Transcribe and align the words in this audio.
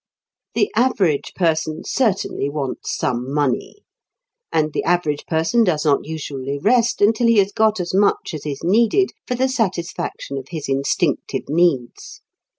The 0.55 0.71
average 0.75 1.31
person 1.35 1.83
certainly 1.85 2.49
wants 2.49 2.97
some 2.97 3.31
money, 3.31 3.83
and 4.51 4.73
the 4.73 4.83
average 4.83 5.27
person 5.27 5.63
does 5.63 5.85
not 5.85 6.05
usually 6.07 6.57
rest 6.57 7.01
until 7.01 7.27
he 7.27 7.37
has 7.37 7.51
got 7.51 7.79
as 7.79 7.93
much 7.93 8.33
as 8.33 8.43
is 8.47 8.63
needed 8.63 9.11
for 9.27 9.35
the 9.35 9.47
satisfaction 9.47 10.39
of 10.39 10.47
his 10.49 10.67
instinctive 10.67 11.43
needs. 11.49 12.21